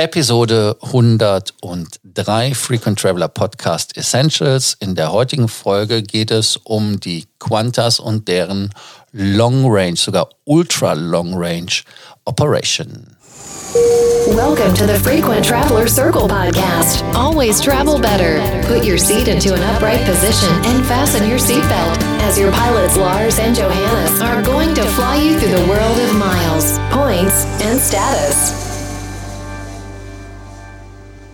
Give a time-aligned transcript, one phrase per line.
[0.00, 4.74] Episode 103 Frequent Traveler Podcast Essentials.
[4.80, 8.70] In der heutigen Folge geht es um die Qantas und deren
[9.12, 11.82] Long Range, sogar Ultra Long Range
[12.24, 13.14] Operation.
[14.28, 17.04] Welcome to the Frequent Traveler Circle podcast.
[17.14, 18.40] Always travel better.
[18.66, 23.38] Put your seat into an upright position and fasten your seatbelt as your pilots Lars
[23.38, 28.69] and Johannes are going to fly you through the world of miles, points, and status.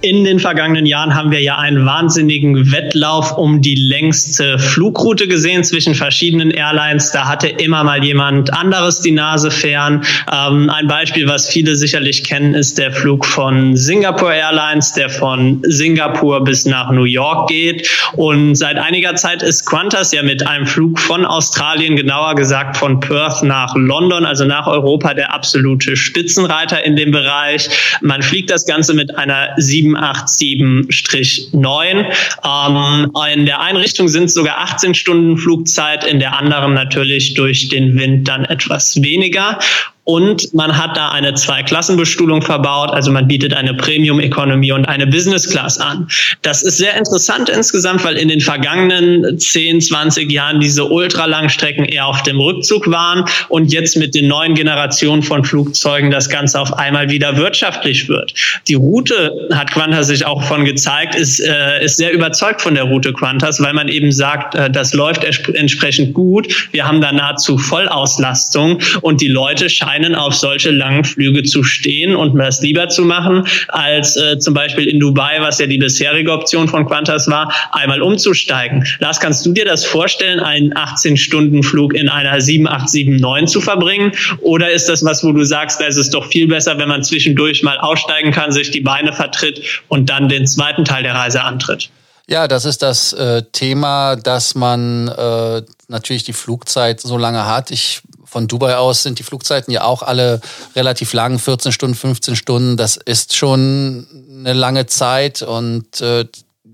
[0.07, 5.65] In den vergangenen Jahren haben wir ja einen wahnsinnigen Wettlauf um die längste Flugroute gesehen
[5.65, 7.11] zwischen verschiedenen Airlines.
[7.11, 10.05] Da hatte immer mal jemand anderes die Nase fern.
[10.33, 15.61] Ähm, ein Beispiel, was viele sicherlich kennen, ist der Flug von Singapore Airlines, der von
[15.65, 17.91] Singapur bis nach New York geht.
[18.15, 23.01] Und seit einiger Zeit ist Qantas ja mit einem Flug von Australien, genauer gesagt von
[23.01, 27.69] Perth nach London, also nach Europa, der absolute Spitzenreiter in dem Bereich.
[28.03, 32.13] Man fliegt das Ganze mit einer 7 787-9.
[32.45, 37.69] Ähm, in der Einrichtung sind es sogar 18 Stunden Flugzeit, in der anderen natürlich durch
[37.69, 39.59] den Wind dann etwas weniger.
[40.07, 45.05] Und man hat da eine Zweiklassenbestuhlung verbaut, also man bietet eine Premium Economy und eine
[45.05, 46.07] Business Class an.
[46.43, 52.07] Das ist sehr interessant insgesamt, weil in den vergangenen 10, 20 Jahren diese Ultralangstrecken eher
[52.07, 56.73] auf dem Rückzug waren und jetzt mit den neuen Generationen von Flugzeugen das Ganze auf
[56.73, 58.33] einmal wieder wirtschaftlich wird.
[58.69, 62.85] Die Route hat Qantas sich auch von gezeigt, ist, äh, ist sehr überzeugt von der
[62.85, 66.69] Route Qantas, weil man eben sagt, äh, das läuft entsprechend gut.
[66.71, 71.63] Wir haben da nahezu Vollauslastung und die Leute scheinen scheinen auf solche langen Flüge zu
[71.63, 75.79] stehen und das lieber zu machen, als äh, zum Beispiel in Dubai, was ja die
[75.79, 78.87] bisherige Option von Qantas war, einmal umzusteigen.
[78.99, 84.13] Lars, kannst du dir das vorstellen, einen 18-Stunden-Flug in einer 7879 zu verbringen?
[84.43, 87.03] Oder ist das was, wo du sagst, da ist es doch viel besser, wenn man
[87.03, 91.43] zwischendurch mal aussteigen kann, sich die Beine vertritt und dann den zweiten Teil der Reise
[91.43, 91.89] antritt?
[92.29, 97.71] Ja, das ist das äh, Thema, dass man äh, natürlich die Flugzeit so lange hat.
[97.71, 98.03] Ich
[98.37, 100.43] von Dubai aus sind die Flugzeiten ja auch alle
[100.75, 102.77] relativ lang, 14 Stunden, 15 Stunden.
[102.77, 105.41] Das ist schon eine lange Zeit.
[105.41, 106.27] Und äh,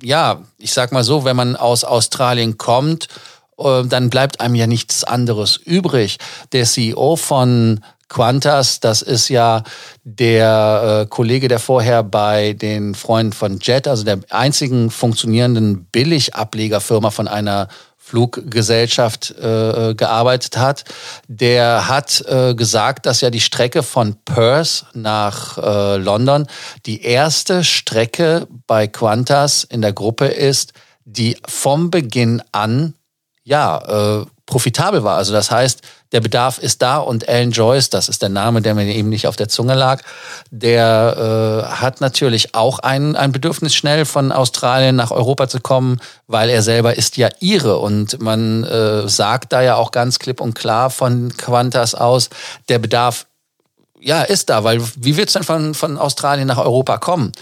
[0.03, 3.07] ja, ich sag mal so, wenn man aus Australien kommt,
[3.59, 6.17] äh, dann bleibt einem ja nichts anderes übrig.
[6.51, 7.79] Der CEO von
[8.13, 9.63] Qantas, das ist ja
[10.05, 17.11] der äh, Kollege, der vorher bei den Freunden von Jet, also der einzigen funktionierenden Billigablegerfirma
[17.11, 20.85] von einer Fluggesellschaft äh, gearbeitet hat,
[21.29, 26.47] der hat äh, gesagt, dass ja die Strecke von Perth nach äh, London
[26.85, 30.75] die erste Strecke bei Qantas in der Gruppe ist,
[31.07, 32.95] die vom Beginn an
[33.45, 35.17] ja äh, profitabel war.
[35.17, 35.81] Also das heißt,
[36.13, 39.27] der Bedarf ist da und Alan Joyce, das ist der Name, der mir eben nicht
[39.27, 40.03] auf der Zunge lag,
[40.51, 46.01] der äh, hat natürlich auch ein, ein Bedürfnis, schnell von Australien nach Europa zu kommen,
[46.27, 50.41] weil er selber ist ja ihre und man äh, sagt da ja auch ganz klipp
[50.41, 52.29] und klar von Qantas aus,
[52.69, 53.27] der Bedarf
[54.05, 57.33] ja, ist da, weil wie willst du denn von, von Australien nach Europa kommen?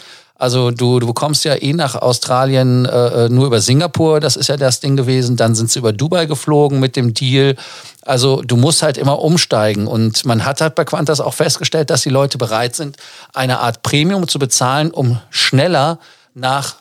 [0.41, 4.49] Also du, du kommst ja eh nach Australien äh, äh, nur über Singapur, das ist
[4.49, 5.37] ja das Ding gewesen.
[5.37, 7.56] Dann sind sie über Dubai geflogen mit dem Deal.
[8.06, 9.87] Also du musst halt immer umsteigen.
[9.87, 12.97] Und man hat halt bei Qantas auch festgestellt, dass die Leute bereit sind,
[13.34, 15.99] eine Art Premium zu bezahlen, um schneller
[16.33, 16.77] nach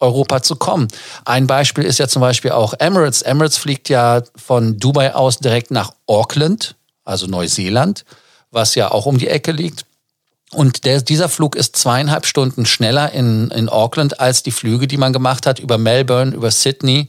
[0.00, 0.88] Europa zu kommen.
[1.24, 3.22] Ein Beispiel ist ja zum Beispiel auch Emirates.
[3.22, 6.74] Emirates fliegt ja von Dubai aus direkt nach Auckland,
[7.04, 8.04] also Neuseeland,
[8.50, 9.84] was ja auch um die Ecke liegt.
[10.52, 14.96] Und der, dieser Flug ist zweieinhalb Stunden schneller in, in Auckland als die Flüge, die
[14.96, 17.08] man gemacht hat über Melbourne, über Sydney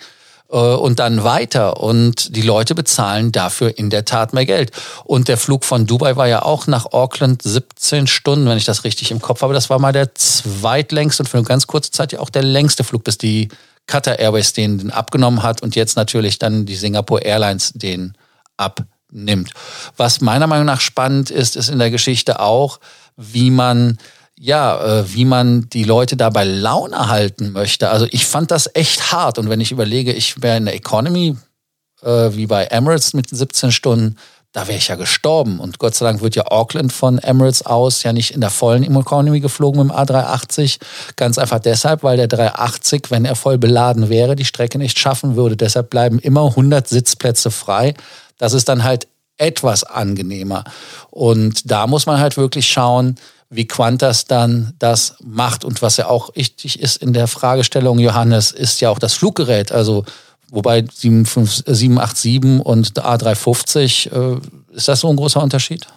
[0.49, 1.81] äh, und dann weiter.
[1.81, 4.71] Und die Leute bezahlen dafür in der Tat mehr Geld.
[5.03, 8.83] Und der Flug von Dubai war ja auch nach Auckland 17 Stunden, wenn ich das
[8.83, 9.53] richtig im Kopf habe.
[9.53, 12.83] Das war mal der zweitlängste und für eine ganz kurze Zeit ja auch der längste
[12.83, 13.49] Flug, bis die
[13.85, 18.15] Qatar Airways den, den abgenommen hat und jetzt natürlich dann die Singapore Airlines den
[18.57, 19.53] abnimmt.
[19.95, 22.79] Was meiner Meinung nach spannend ist, ist in der Geschichte auch,
[23.17, 23.97] wie man
[24.39, 27.89] ja, äh, wie man die Leute dabei Laune halten möchte.
[27.89, 29.39] Also ich fand das echt hart.
[29.39, 31.35] Und wenn ich überlege, ich wäre in der Economy,
[32.03, 34.15] äh, wie bei Emirates mit 17 Stunden,
[34.53, 35.59] da wäre ich ja gestorben.
[35.59, 38.83] Und Gott sei Dank wird ja Auckland von Emirates aus ja nicht in der vollen
[38.83, 40.79] Economy geflogen mit dem A380.
[41.15, 45.35] Ganz einfach deshalb, weil der 380, wenn er voll beladen wäre, die Strecke nicht schaffen
[45.35, 45.57] würde.
[45.57, 47.95] Deshalb bleiben immer 100 Sitzplätze frei.
[48.37, 50.63] Das ist dann halt etwas angenehmer.
[51.09, 53.15] Und da muss man halt wirklich schauen,
[53.49, 55.63] wie Qantas dann das macht.
[55.63, 59.71] Und was ja auch wichtig ist in der Fragestellung, Johannes, ist ja auch das Fluggerät.
[59.71, 60.05] Also
[60.49, 64.39] wobei 787 und A350, äh,
[64.75, 65.87] ist das so ein großer Unterschied?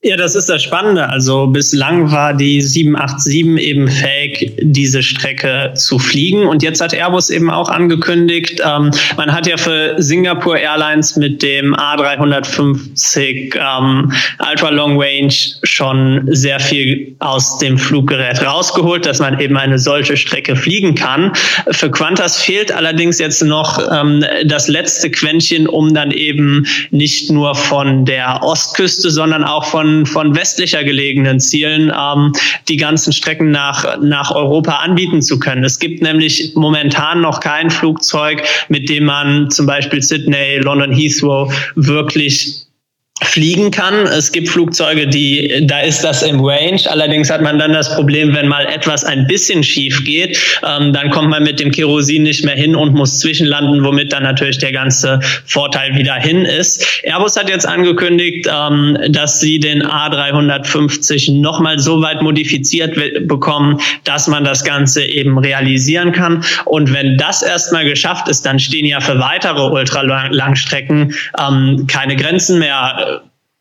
[0.00, 1.08] Ja, das ist das Spannende.
[1.08, 6.46] Also bislang war die 787 eben fähig, diese Strecke zu fliegen.
[6.46, 11.42] Und jetzt hat Airbus eben auch angekündigt, ähm, man hat ja für Singapore Airlines mit
[11.42, 14.12] dem A350 ähm,
[14.48, 15.34] Ultra Long Range
[15.64, 21.32] schon sehr viel aus dem Fluggerät rausgeholt, dass man eben eine solche Strecke fliegen kann.
[21.72, 27.56] Für Qantas fehlt allerdings jetzt noch ähm, das letzte Quäntchen, um dann eben nicht nur
[27.56, 32.32] von der Ostküste, sondern auch von von, von westlicher gelegenen Zielen ähm,
[32.68, 35.64] die ganzen Strecken nach, nach Europa anbieten zu können.
[35.64, 41.52] Es gibt nämlich momentan noch kein Flugzeug, mit dem man zum Beispiel Sydney, London Heathrow
[41.74, 42.67] wirklich
[43.24, 44.06] fliegen kann.
[44.06, 46.80] Es gibt Flugzeuge, die, da ist das im Range.
[46.88, 51.10] Allerdings hat man dann das Problem, wenn mal etwas ein bisschen schief geht, ähm, dann
[51.10, 54.72] kommt man mit dem Kerosin nicht mehr hin und muss zwischenlanden, womit dann natürlich der
[54.72, 57.02] ganze Vorteil wieder hin ist.
[57.02, 62.94] Airbus hat jetzt angekündigt, ähm, dass sie den A350 nochmal so weit modifiziert
[63.26, 66.44] bekommen, dass man das Ganze eben realisieren kann.
[66.64, 72.58] Und wenn das erstmal geschafft ist, dann stehen ja für weitere Ultralangstrecken ähm, keine Grenzen
[72.58, 73.07] mehr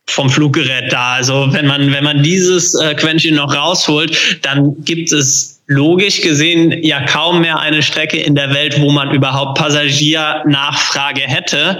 [0.09, 1.13] vom Fluggerät da.
[1.13, 6.83] Also wenn man, wenn man dieses äh, Quäntchen noch rausholt, dann gibt es logisch gesehen
[6.83, 11.77] ja kaum mehr eine Strecke in der Welt, wo man überhaupt Passagiernachfrage hätte,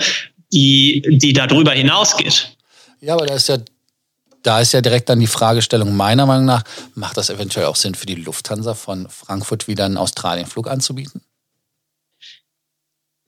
[0.52, 2.56] die, die darüber hinausgeht.
[3.00, 3.58] Ja, aber da ist ja
[4.44, 6.64] da ist ja direkt dann die Fragestellung meiner Meinung nach,
[6.96, 11.22] macht das eventuell auch Sinn für die Lufthansa von Frankfurt wieder einen Australienflug anzubieten?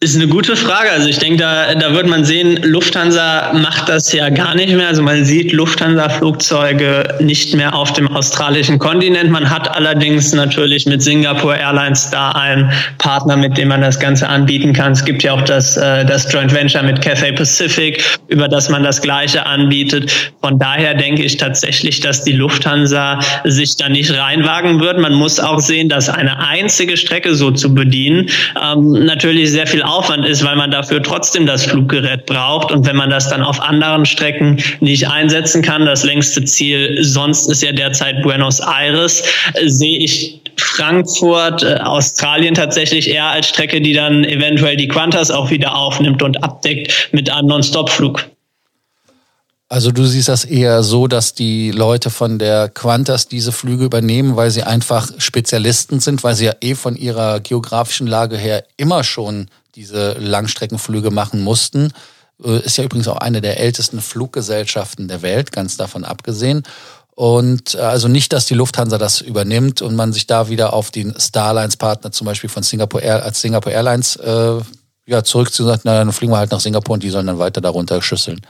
[0.01, 0.91] Ist eine gute Frage.
[0.91, 4.87] Also ich denke, da, da wird man sehen, Lufthansa macht das ja gar nicht mehr.
[4.87, 9.29] Also man sieht Lufthansa-Flugzeuge nicht mehr auf dem australischen Kontinent.
[9.29, 14.29] Man hat allerdings natürlich mit Singapore Airlines da einen Partner, mit dem man das Ganze
[14.29, 14.93] anbieten kann.
[14.93, 18.83] Es gibt ja auch das, äh, das Joint Venture mit Cathay Pacific, über das man
[18.83, 20.31] das Gleiche anbietet.
[20.39, 24.97] Von daher denke ich tatsächlich, dass die Lufthansa sich da nicht reinwagen wird.
[24.97, 28.29] Man muss auch sehen, dass eine einzige Strecke so zu bedienen
[28.63, 32.71] ähm, natürlich sehr viel Aufwand ist, weil man dafür trotzdem das Fluggerät braucht.
[32.71, 37.50] Und wenn man das dann auf anderen Strecken nicht einsetzen kann, das längste Ziel sonst
[37.50, 39.24] ist ja derzeit Buenos Aires,
[39.65, 45.50] sehe ich Frankfurt, äh, Australien tatsächlich eher als Strecke, die dann eventuell die Qantas auch
[45.50, 48.25] wieder aufnimmt und abdeckt mit einem Non-Stop-Flug.
[49.71, 54.35] Also du siehst das eher so, dass die Leute von der Qantas diese Flüge übernehmen,
[54.35, 59.03] weil sie einfach Spezialisten sind, weil sie ja eh von ihrer geografischen Lage her immer
[59.03, 59.47] schon
[59.79, 61.93] diese Langstreckenflüge machen mussten.
[62.43, 66.63] Äh, ist ja übrigens auch eine der ältesten Fluggesellschaften der Welt, ganz davon abgesehen.
[67.15, 70.91] Und äh, also nicht, dass die Lufthansa das übernimmt und man sich da wieder auf
[70.91, 74.59] den Starlines-Partner zum Beispiel von Singapore Air, als Singapore Airlines äh,
[75.05, 77.39] ja, zurückzieht und sagt, na, dann fliegen wir halt nach Singapur und die sollen dann
[77.39, 78.41] weiter darunter schüsseln.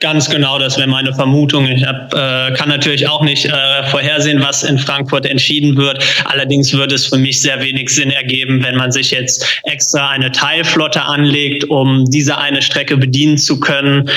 [0.00, 1.66] Ganz genau, das wäre meine Vermutung.
[1.66, 6.04] Ich hab, äh, kann natürlich auch nicht äh, vorhersehen, was in Frankfurt entschieden wird.
[6.24, 10.32] Allerdings würde es für mich sehr wenig Sinn ergeben, wenn man sich jetzt extra eine
[10.32, 14.10] Teilflotte anlegt, um diese eine Strecke bedienen zu können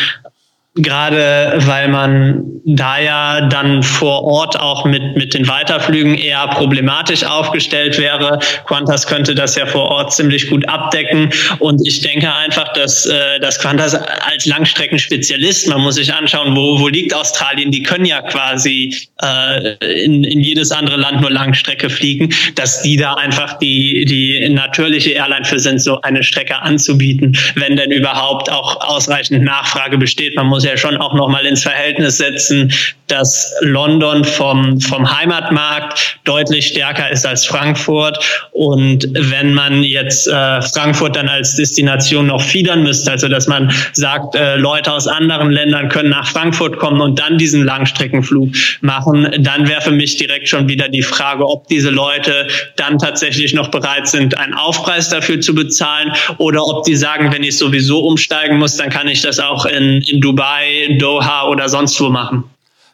[0.77, 7.23] gerade weil man da ja dann vor Ort auch mit, mit den Weiterflügen eher problematisch
[7.23, 8.39] aufgestellt wäre.
[8.67, 11.29] Qantas könnte das ja vor Ort ziemlich gut abdecken.
[11.59, 16.79] Und ich denke einfach, dass, äh, dass Qantas als Langstreckenspezialist, man muss sich anschauen, wo,
[16.79, 21.89] wo liegt Australien, die können ja quasi äh, in, in jedes andere Land nur Langstrecke
[21.89, 27.37] fliegen, dass die da einfach die, die natürliche Airline für sind, so eine Strecke anzubieten,
[27.55, 30.35] wenn denn überhaupt auch ausreichend Nachfrage besteht.
[30.35, 32.71] Man muss ja schon auch nochmal ins Verhältnis setzen,
[33.07, 38.17] dass London vom, vom Heimatmarkt deutlich stärker ist als Frankfurt.
[38.51, 43.71] Und wenn man jetzt äh, Frankfurt dann als Destination noch fiedern müsste, also dass man
[43.93, 48.49] sagt, äh, Leute aus anderen Ländern können nach Frankfurt kommen und dann diesen Langstreckenflug
[48.81, 53.53] machen, dann wäre für mich direkt schon wieder die Frage, ob diese Leute dann tatsächlich
[53.53, 58.01] noch bereit sind, einen Aufpreis dafür zu bezahlen oder ob die sagen, wenn ich sowieso
[58.01, 62.43] umsteigen muss, dann kann ich das auch in, in Dubai, Doha oder sonst wo machen.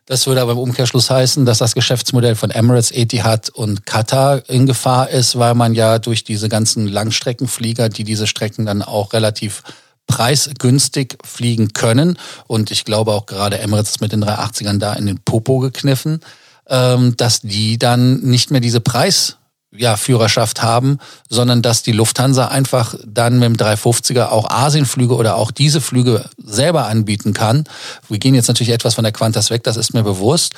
[0.06, 4.66] Das würde aber im Umkehrschluss heißen, dass das Geschäftsmodell von Emirates, Etihad und Qatar in
[4.66, 9.64] Gefahr ist, weil man ja durch diese ganzen Langstreckenflieger, die diese Strecken dann auch relativ
[10.08, 12.20] preisgünstig fliegen können.
[12.48, 16.20] Und ich glaube auch gerade Emirates ist mit den 380ern da in den Popo gekniffen,
[16.68, 19.38] ähm, dass die dann nicht mehr diese Preis
[19.76, 21.00] ja, Führerschaft haben,
[21.30, 26.30] sondern dass die Lufthansa einfach dann mit dem 350er auch Asienflüge oder auch diese Flüge
[26.38, 27.66] selber anbieten kann.
[28.08, 30.54] Wir gehen jetzt natürlich etwas von der Qantas weg, das ist mir bewusst.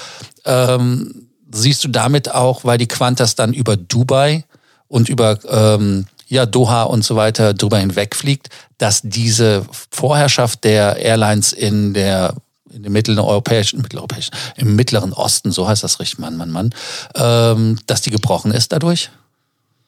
[0.46, 4.44] Ähm, siehst du damit auch, weil die Qantas dann über Dubai
[4.88, 11.54] und über ähm, ja, Doha und so weiter drüber hinwegfliegt, dass diese Vorherrschaft der Airlines
[11.54, 12.34] in der
[12.76, 16.76] in dem mittleren europäischen, mitteleuropäischen, im mittleren Osten, so heißt das richtig, Mann, Mann, Mann,
[17.16, 19.10] ähm, dass die gebrochen ist dadurch?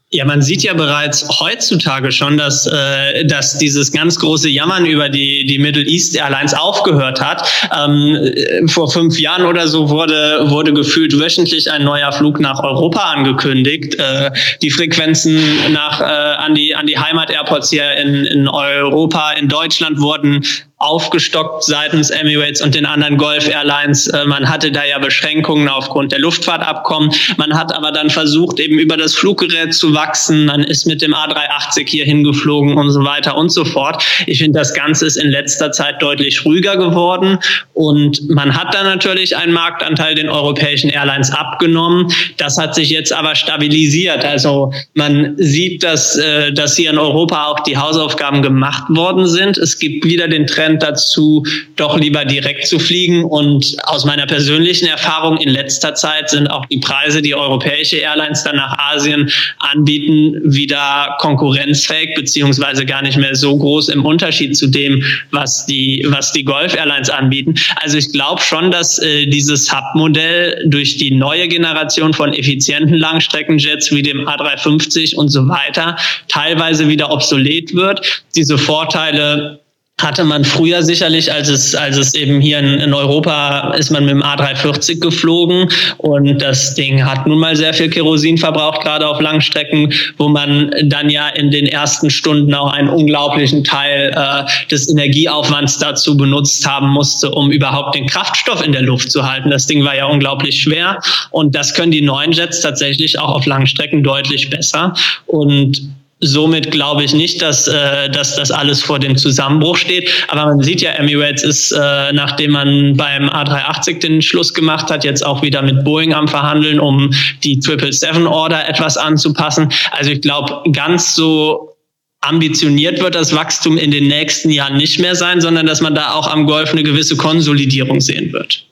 [0.10, 5.10] Ja, man sieht ja bereits heutzutage schon, dass, äh, dass dieses ganz große Jammern über
[5.10, 7.46] die, die Middle East Airlines aufgehört hat.
[7.78, 12.64] Ähm, äh, vor fünf Jahren oder so wurde, wurde gefühlt wöchentlich ein neuer Flug nach
[12.64, 13.96] Europa angekündigt.
[13.96, 15.42] Äh, die Frequenzen
[15.74, 20.42] nach, äh, an, die, an die Heimat-Airports hier in, in Europa, in Deutschland wurden
[20.80, 24.08] aufgestockt seitens Emirates und den anderen Gulf Airlines.
[24.08, 27.12] Äh, man hatte da ja Beschränkungen aufgrund der Luftfahrtabkommen.
[27.38, 30.46] Man hat aber dann versucht, eben über das Fluggerät zu wachsen.
[30.46, 34.04] Man ist mit dem A380 hier hingeflogen und so weiter und so fort.
[34.28, 37.40] Ich finde, das Ganze ist in letzter Zeit deutlich ruhiger geworden
[37.74, 42.12] und man hat dann natürlich einen Marktanteil den europäischen Airlines abgenommen.
[42.38, 44.24] Das hat sich jetzt aber stabilisiert.
[44.24, 49.58] Also man sieht, dass, äh, dass hier in Europa auch die Hausaufgaben gemacht worden sind.
[49.58, 51.46] Es gibt wieder den Trend, Trend dazu,
[51.76, 53.24] doch lieber direkt zu fliegen.
[53.24, 58.44] Und aus meiner persönlichen Erfahrung in letzter Zeit sind auch die Preise, die europäische Airlines
[58.44, 64.68] dann nach Asien anbieten, wieder konkurrenzfähig beziehungsweise gar nicht mehr so groß im Unterschied zu
[64.68, 67.56] dem, was die, was die Golf Airlines anbieten.
[67.82, 73.92] Also ich glaube schon, dass äh, dieses Hub-Modell durch die neue Generation von effizienten Langstreckenjets
[73.92, 75.98] wie dem A350 und so weiter
[76.28, 78.24] teilweise wieder obsolet wird.
[78.36, 79.62] Diese Vorteile
[80.00, 84.06] hatte man früher sicherlich, als es, als es eben hier in, in, Europa ist man
[84.06, 85.70] mit dem A340 geflogen.
[85.98, 90.72] Und das Ding hat nun mal sehr viel Kerosin verbraucht, gerade auf Langstrecken, wo man
[90.84, 96.68] dann ja in den ersten Stunden auch einen unglaublichen Teil äh, des Energieaufwands dazu benutzt
[96.68, 99.50] haben musste, um überhaupt den Kraftstoff in der Luft zu halten.
[99.50, 101.00] Das Ding war ja unglaublich schwer.
[101.32, 104.94] Und das können die neuen Jets tatsächlich auch auf Langstrecken deutlich besser.
[105.26, 105.82] Und
[106.20, 110.10] Somit glaube ich nicht, dass, äh, dass das alles vor dem Zusammenbruch steht.
[110.30, 115.04] Aber man sieht ja, Emirates ist, äh, nachdem man beim A380 den Schluss gemacht hat,
[115.04, 117.12] jetzt auch wieder mit Boeing am Verhandeln, um
[117.44, 119.72] die 777-Order etwas anzupassen.
[119.92, 121.78] Also ich glaube, ganz so
[122.22, 126.14] ambitioniert wird das Wachstum in den nächsten Jahren nicht mehr sein, sondern dass man da
[126.14, 128.66] auch am Golf eine gewisse Konsolidierung sehen wird.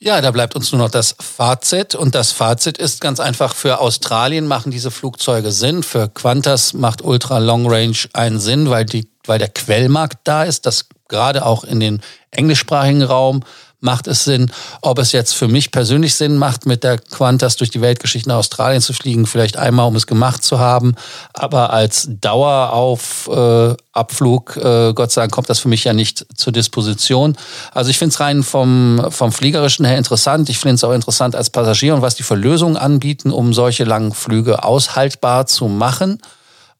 [0.00, 1.96] Ja, da bleibt uns nur noch das Fazit.
[1.96, 5.82] Und das Fazit ist ganz einfach, für Australien machen diese Flugzeuge Sinn.
[5.82, 10.66] Für Qantas macht Ultra Long Range einen Sinn, weil, die, weil der Quellmarkt da ist,
[10.66, 12.00] das gerade auch in den
[12.30, 13.42] englischsprachigen Raum
[13.80, 14.50] macht es Sinn.
[14.80, 18.36] Ob es jetzt für mich persönlich Sinn macht, mit der Qantas durch die Weltgeschichte nach
[18.38, 20.94] Australien zu fliegen, vielleicht einmal, um es gemacht zu haben,
[21.32, 26.52] aber als Daueraufabflug, äh, äh, Gott sei Dank, kommt das für mich ja nicht zur
[26.52, 27.36] Disposition.
[27.72, 30.48] Also ich finde es rein vom, vom Fliegerischen her interessant.
[30.48, 33.84] Ich finde es auch interessant als Passagier und was die für Lösungen anbieten, um solche
[33.84, 36.20] langen Flüge aushaltbar zu machen.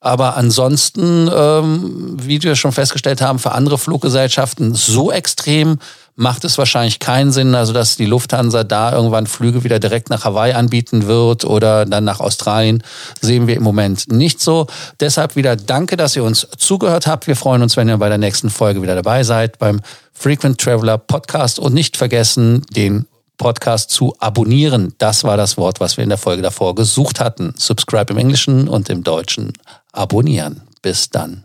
[0.00, 5.78] Aber ansonsten, ähm, wie wir schon festgestellt haben, für andere Fluggesellschaften so extrem
[6.14, 10.24] macht es wahrscheinlich keinen Sinn, also dass die Lufthansa da irgendwann Flüge wieder direkt nach
[10.24, 12.82] Hawaii anbieten wird oder dann nach Australien,
[13.20, 14.66] sehen wir im Moment nicht so.
[14.98, 17.28] Deshalb wieder danke, dass ihr uns zugehört habt.
[17.28, 19.80] Wir freuen uns, wenn ihr bei der nächsten Folge wieder dabei seid beim
[20.12, 24.94] Frequent Traveler Podcast und nicht vergessen, den Podcast zu abonnieren.
[24.98, 27.54] Das war das Wort, was wir in der Folge davor gesucht hatten.
[27.56, 29.52] Subscribe im Englischen und im Deutschen
[29.98, 30.62] abonnieren.
[30.80, 31.44] Bis dann.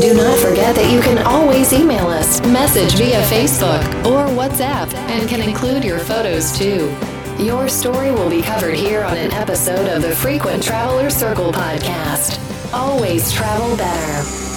[0.00, 5.26] Do not forget that you can always email us, message via Facebook or WhatsApp, and
[5.26, 6.94] can include your photos too.
[7.38, 12.38] Your story will be covered here on an episode of the Frequent Traveler Circle podcast.
[12.74, 14.49] Always travel better.